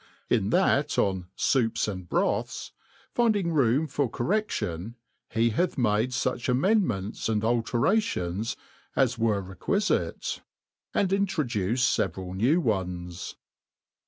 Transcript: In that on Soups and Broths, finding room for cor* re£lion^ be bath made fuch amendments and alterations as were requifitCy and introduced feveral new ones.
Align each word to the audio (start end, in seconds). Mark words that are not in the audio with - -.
In 0.31 0.49
that 0.49 0.97
on 0.97 1.27
Soups 1.35 1.87
and 1.87 2.09
Broths, 2.09 2.71
finding 3.13 3.51
room 3.51 3.85
for 3.85 4.09
cor* 4.09 4.25
re£lion^ 4.25 4.95
be 5.35 5.51
bath 5.51 5.77
made 5.77 6.09
fuch 6.09 6.49
amendments 6.49 7.29
and 7.29 7.43
alterations 7.43 8.57
as 8.95 9.19
were 9.19 9.43
requifitCy 9.43 10.39
and 10.95 11.13
introduced 11.13 11.95
feveral 11.95 12.33
new 12.35 12.59
ones. 12.59 13.35